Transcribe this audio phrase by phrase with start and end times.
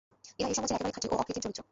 [0.39, 1.61] এরা এ সমাজের একেবারেই খাঁটি ও অকৃত্রিম চরিত্র।